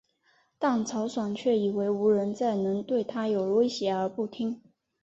[0.57, 4.59] 但曹爽却以为无人再能对他有威胁而不听。